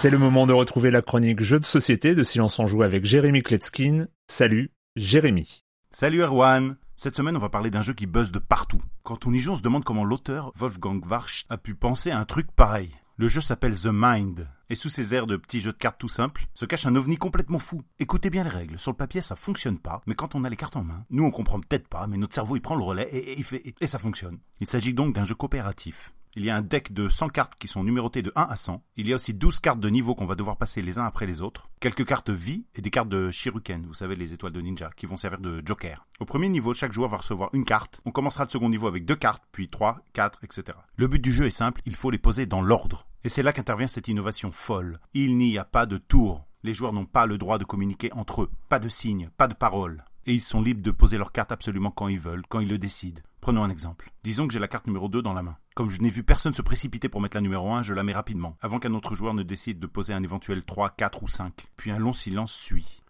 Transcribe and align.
C'est 0.00 0.08
le 0.08 0.16
moment 0.16 0.46
de 0.46 0.54
retrouver 0.54 0.90
la 0.90 1.02
chronique 1.02 1.42
Jeux 1.42 1.60
de 1.60 1.66
société 1.66 2.14
de 2.14 2.22
Silence 2.22 2.58
en 2.58 2.64
Joue 2.64 2.82
avec 2.82 3.04
Jérémy 3.04 3.42
Kletskin. 3.42 4.06
Salut, 4.28 4.72
Jérémy. 4.96 5.62
Salut 5.90 6.22
Erwan 6.22 6.78
Cette 6.96 7.16
semaine, 7.16 7.36
on 7.36 7.40
va 7.40 7.50
parler 7.50 7.68
d'un 7.68 7.82
jeu 7.82 7.92
qui 7.92 8.06
buzz 8.06 8.32
de 8.32 8.38
partout. 8.38 8.80
Quand 9.02 9.26
on 9.26 9.32
y 9.34 9.38
joue, 9.38 9.52
on 9.52 9.56
se 9.56 9.60
demande 9.60 9.84
comment 9.84 10.06
l'auteur, 10.06 10.52
Wolfgang 10.56 11.04
Warsch, 11.06 11.44
a 11.50 11.58
pu 11.58 11.74
penser 11.74 12.10
à 12.10 12.18
un 12.18 12.24
truc 12.24 12.50
pareil. 12.50 12.96
Le 13.18 13.28
jeu 13.28 13.42
s'appelle 13.42 13.78
The 13.78 13.90
Mind, 13.92 14.48
et 14.70 14.74
sous 14.74 14.88
ces 14.88 15.14
airs 15.14 15.26
de 15.26 15.36
petits 15.36 15.60
jeux 15.60 15.72
de 15.72 15.76
cartes 15.76 16.00
tout 16.00 16.08
simples, 16.08 16.46
se 16.54 16.64
cache 16.64 16.86
un 16.86 16.96
ovni 16.96 17.18
complètement 17.18 17.58
fou. 17.58 17.82
Écoutez 17.98 18.30
bien 18.30 18.44
les 18.44 18.48
règles, 18.48 18.78
sur 18.78 18.92
le 18.92 18.96
papier 18.96 19.20
ça 19.20 19.36
fonctionne 19.36 19.78
pas, 19.78 20.00
mais 20.06 20.14
quand 20.14 20.34
on 20.34 20.44
a 20.44 20.48
les 20.48 20.56
cartes 20.56 20.76
en 20.76 20.82
main, 20.82 21.04
nous 21.10 21.24
on 21.24 21.30
comprend 21.30 21.60
peut-être 21.60 21.88
pas, 21.88 22.06
mais 22.06 22.16
notre 22.16 22.34
cerveau 22.34 22.56
il 22.56 22.62
prend 22.62 22.74
le 22.74 22.82
relais 22.82 23.10
et 23.12 23.86
ça 23.86 23.98
fonctionne. 23.98 24.38
Il 24.60 24.66
s'agit 24.66 24.94
donc 24.94 25.14
d'un 25.14 25.26
jeu 25.26 25.34
coopératif. 25.34 26.14
Il 26.36 26.44
y 26.44 26.50
a 26.50 26.56
un 26.56 26.62
deck 26.62 26.92
de 26.92 27.08
100 27.08 27.30
cartes 27.30 27.54
qui 27.58 27.66
sont 27.66 27.82
numérotées 27.82 28.22
de 28.22 28.32
1 28.36 28.42
à 28.42 28.54
100. 28.54 28.84
Il 28.96 29.08
y 29.08 29.12
a 29.12 29.16
aussi 29.16 29.34
12 29.34 29.58
cartes 29.58 29.80
de 29.80 29.88
niveau 29.88 30.14
qu'on 30.14 30.26
va 30.26 30.36
devoir 30.36 30.56
passer 30.56 30.80
les 30.80 30.98
uns 30.98 31.04
après 31.04 31.26
les 31.26 31.42
autres. 31.42 31.68
Quelques 31.80 32.06
cartes 32.06 32.30
vie 32.30 32.66
et 32.76 32.82
des 32.82 32.90
cartes 32.90 33.08
de 33.08 33.32
Shiruken, 33.32 33.84
vous 33.84 33.94
savez 33.94 34.14
les 34.14 34.32
étoiles 34.32 34.52
de 34.52 34.60
ninja, 34.60 34.90
qui 34.96 35.06
vont 35.06 35.16
servir 35.16 35.40
de 35.40 35.60
joker. 35.64 36.06
Au 36.20 36.24
premier 36.24 36.48
niveau, 36.48 36.72
chaque 36.72 36.92
joueur 36.92 37.08
va 37.08 37.16
recevoir 37.16 37.50
une 37.52 37.64
carte. 37.64 38.00
On 38.04 38.12
commencera 38.12 38.44
le 38.44 38.50
second 38.50 38.68
niveau 38.68 38.86
avec 38.86 39.04
deux 39.04 39.16
cartes, 39.16 39.42
puis 39.50 39.68
3, 39.68 40.00
4, 40.12 40.44
etc. 40.44 40.78
Le 40.96 41.08
but 41.08 41.22
du 41.22 41.32
jeu 41.32 41.46
est 41.46 41.50
simple, 41.50 41.82
il 41.84 41.96
faut 41.96 42.10
les 42.10 42.18
poser 42.18 42.46
dans 42.46 42.62
l'ordre. 42.62 43.08
Et 43.24 43.28
c'est 43.28 43.42
là 43.42 43.52
qu'intervient 43.52 43.88
cette 43.88 44.08
innovation 44.08 44.52
folle. 44.52 45.00
Il 45.14 45.36
n'y 45.36 45.58
a 45.58 45.64
pas 45.64 45.86
de 45.86 45.98
tour. 45.98 46.46
Les 46.62 46.74
joueurs 46.74 46.92
n'ont 46.92 47.06
pas 47.06 47.26
le 47.26 47.38
droit 47.38 47.58
de 47.58 47.64
communiquer 47.64 48.12
entre 48.12 48.42
eux. 48.42 48.50
Pas 48.68 48.78
de 48.78 48.88
signes, 48.88 49.30
pas 49.36 49.48
de 49.48 49.54
paroles 49.54 50.04
et 50.26 50.34
ils 50.34 50.42
sont 50.42 50.62
libres 50.62 50.82
de 50.82 50.90
poser 50.90 51.18
leur 51.18 51.32
carte 51.32 51.52
absolument 51.52 51.90
quand 51.90 52.08
ils 52.08 52.18
veulent, 52.18 52.44
quand 52.48 52.60
ils 52.60 52.68
le 52.68 52.78
décident. 52.78 53.20
Prenons 53.40 53.64
un 53.64 53.70
exemple. 53.70 54.12
Disons 54.22 54.46
que 54.46 54.52
j'ai 54.52 54.58
la 54.58 54.68
carte 54.68 54.86
numéro 54.86 55.08
2 55.08 55.22
dans 55.22 55.32
la 55.32 55.42
main. 55.42 55.56
Comme 55.74 55.88
je 55.88 56.02
n'ai 56.02 56.10
vu 56.10 56.22
personne 56.22 56.52
se 56.52 56.60
précipiter 56.60 57.08
pour 57.08 57.22
mettre 57.22 57.36
la 57.36 57.40
numéro 57.40 57.72
1, 57.72 57.82
je 57.82 57.94
la 57.94 58.02
mets 58.02 58.12
rapidement, 58.12 58.56
avant 58.60 58.78
qu'un 58.78 58.92
autre 58.92 59.14
joueur 59.14 59.32
ne 59.32 59.42
décide 59.42 59.78
de 59.78 59.86
poser 59.86 60.12
un 60.12 60.22
éventuel 60.22 60.64
3, 60.64 60.90
4 60.90 61.22
ou 61.22 61.28
5. 61.28 61.68
Puis 61.76 61.90
un 61.90 61.98
long 61.98 62.12
silence 62.12 62.52
suit. 62.52 63.02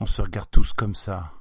On 0.00 0.06
se 0.06 0.22
regarde 0.22 0.50
tous 0.50 0.72
comme 0.72 0.96
ça. 0.96 1.32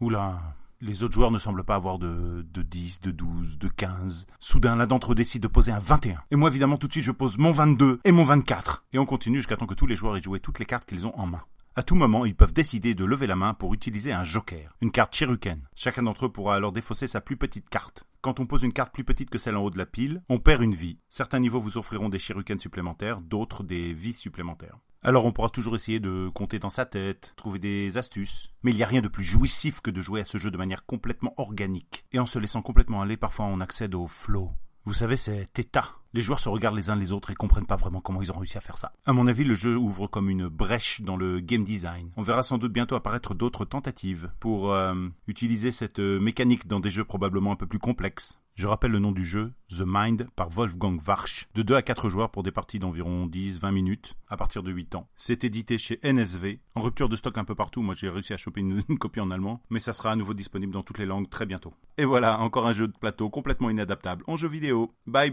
Oula, 0.00 0.40
les 0.80 1.02
autres 1.02 1.14
joueurs 1.14 1.30
ne 1.30 1.38
semblent 1.38 1.64
pas 1.64 1.74
avoir 1.74 1.98
de, 1.98 2.46
de 2.52 2.62
10, 2.62 3.00
de 3.00 3.10
12, 3.10 3.58
de 3.58 3.68
15. 3.68 4.26
Soudain, 4.40 4.76
l'un 4.76 4.86
d'entre 4.86 5.12
eux 5.12 5.14
décide 5.14 5.42
de 5.42 5.48
poser 5.48 5.72
un 5.72 5.78
21. 5.78 6.22
Et 6.30 6.36
moi, 6.36 6.48
évidemment, 6.48 6.78
tout 6.78 6.86
de 6.86 6.92
suite, 6.92 7.04
je 7.04 7.12
pose 7.12 7.36
mon 7.36 7.50
22 7.50 8.00
et 8.04 8.12
mon 8.12 8.24
24. 8.24 8.84
Et 8.92 8.98
on 8.98 9.04
continue 9.04 9.38
jusqu'à 9.38 9.56
temps 9.56 9.66
que 9.66 9.74
tous 9.74 9.86
les 9.86 9.96
joueurs 9.96 10.16
aient 10.16 10.22
joué 10.22 10.40
toutes 10.40 10.58
les 10.58 10.66
cartes 10.66 10.88
qu'ils 10.88 11.06
ont 11.06 11.18
en 11.18 11.26
main. 11.26 11.42
À 11.78 11.84
tout 11.84 11.94
moment, 11.94 12.24
ils 12.24 12.34
peuvent 12.34 12.52
décider 12.52 12.96
de 12.96 13.04
lever 13.04 13.28
la 13.28 13.36
main 13.36 13.54
pour 13.54 13.72
utiliser 13.72 14.10
un 14.10 14.24
joker, 14.24 14.74
une 14.80 14.90
carte 14.90 15.14
Chiruken. 15.14 15.62
Chacun 15.76 16.02
d'entre 16.02 16.26
eux 16.26 16.32
pourra 16.32 16.56
alors 16.56 16.72
défausser 16.72 17.06
sa 17.06 17.20
plus 17.20 17.36
petite 17.36 17.68
carte. 17.68 18.02
Quand 18.20 18.40
on 18.40 18.46
pose 18.46 18.64
une 18.64 18.72
carte 18.72 18.92
plus 18.92 19.04
petite 19.04 19.30
que 19.30 19.38
celle 19.38 19.56
en 19.56 19.62
haut 19.62 19.70
de 19.70 19.78
la 19.78 19.86
pile, 19.86 20.20
on 20.28 20.40
perd 20.40 20.60
une 20.60 20.74
vie. 20.74 20.98
Certains 21.08 21.38
niveaux 21.38 21.60
vous 21.60 21.78
offriront 21.78 22.08
des 22.08 22.18
Chiruken 22.18 22.58
supplémentaires, 22.58 23.20
d'autres 23.20 23.62
des 23.62 23.92
vies 23.92 24.12
supplémentaires. 24.12 24.76
Alors 25.02 25.24
on 25.24 25.30
pourra 25.30 25.50
toujours 25.50 25.76
essayer 25.76 26.00
de 26.00 26.28
compter 26.34 26.58
dans 26.58 26.68
sa 26.68 26.84
tête, 26.84 27.32
trouver 27.36 27.60
des 27.60 27.96
astuces, 27.96 28.50
mais 28.64 28.72
il 28.72 28.76
n'y 28.76 28.82
a 28.82 28.88
rien 28.88 29.00
de 29.00 29.06
plus 29.06 29.22
jouissif 29.22 29.80
que 29.80 29.92
de 29.92 30.02
jouer 30.02 30.22
à 30.22 30.24
ce 30.24 30.36
jeu 30.36 30.50
de 30.50 30.58
manière 30.58 30.84
complètement 30.84 31.34
organique. 31.36 32.06
Et 32.10 32.18
en 32.18 32.26
se 32.26 32.40
laissant 32.40 32.60
complètement 32.60 33.02
aller, 33.02 33.16
parfois 33.16 33.46
on 33.46 33.60
accède 33.60 33.94
au 33.94 34.08
flow, 34.08 34.50
vous 34.88 34.94
savez, 34.94 35.18
c'est 35.18 35.58
état. 35.58 35.97
Les 36.18 36.24
joueurs 36.24 36.40
se 36.40 36.48
regardent 36.48 36.74
les 36.74 36.90
uns 36.90 36.96
les 36.96 37.12
autres 37.12 37.30
et 37.30 37.36
comprennent 37.36 37.64
pas 37.64 37.76
vraiment 37.76 38.00
comment 38.00 38.20
ils 38.20 38.32
ont 38.32 38.38
réussi 38.38 38.58
à 38.58 38.60
faire 38.60 38.76
ça. 38.76 38.92
À 39.06 39.12
mon 39.12 39.28
avis, 39.28 39.44
le 39.44 39.54
jeu 39.54 39.76
ouvre 39.76 40.08
comme 40.08 40.28
une 40.28 40.48
brèche 40.48 41.00
dans 41.00 41.16
le 41.16 41.38
game 41.38 41.62
design. 41.62 42.10
On 42.16 42.22
verra 42.22 42.42
sans 42.42 42.58
doute 42.58 42.72
bientôt 42.72 42.96
apparaître 42.96 43.36
d'autres 43.36 43.64
tentatives 43.64 44.28
pour 44.40 44.72
euh, 44.72 44.96
utiliser 45.28 45.70
cette 45.70 46.00
euh, 46.00 46.18
mécanique 46.18 46.66
dans 46.66 46.80
des 46.80 46.90
jeux 46.90 47.04
probablement 47.04 47.52
un 47.52 47.54
peu 47.54 47.68
plus 47.68 47.78
complexes. 47.78 48.40
Je 48.56 48.66
rappelle 48.66 48.90
le 48.90 48.98
nom 48.98 49.12
du 49.12 49.24
jeu, 49.24 49.52
The 49.68 49.84
Mind 49.86 50.26
par 50.34 50.48
Wolfgang 50.48 51.00
Warsch, 51.06 51.46
de 51.54 51.62
2 51.62 51.76
à 51.76 51.82
4 51.82 52.08
joueurs 52.08 52.32
pour 52.32 52.42
des 52.42 52.50
parties 52.50 52.80
d'environ 52.80 53.28
10-20 53.28 53.70
minutes, 53.70 54.16
à 54.28 54.36
partir 54.36 54.64
de 54.64 54.72
8 54.72 54.96
ans. 54.96 55.08
C'est 55.14 55.44
édité 55.44 55.78
chez 55.78 56.00
NSV, 56.02 56.58
en 56.74 56.80
rupture 56.80 57.08
de 57.08 57.14
stock 57.14 57.38
un 57.38 57.44
peu 57.44 57.54
partout, 57.54 57.82
moi 57.82 57.94
j'ai 57.94 58.08
réussi 58.08 58.32
à 58.32 58.36
choper 58.36 58.58
une, 58.62 58.82
copie 58.98 59.20
en 59.20 59.30
allemand, 59.30 59.62
mais 59.70 59.78
ça 59.78 59.92
sera 59.92 60.10
à 60.10 60.16
nouveau 60.16 60.34
disponible 60.34 60.72
dans 60.72 60.82
toutes 60.82 60.98
les 60.98 61.06
langues 61.06 61.30
très 61.30 61.46
bientôt. 61.46 61.72
Et 61.96 62.04
voilà, 62.04 62.40
encore 62.40 62.66
un 62.66 62.72
jeu 62.72 62.88
de 62.88 62.98
plateau 62.98 63.30
complètement 63.30 63.70
inadaptable 63.70 64.24
en 64.26 64.34
jeu 64.34 64.48
vidéo. 64.48 64.92
Bye 65.06 65.30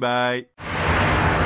bye 1.15 1.44